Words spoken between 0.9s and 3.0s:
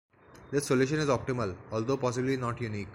is optimal, although possibly not unique.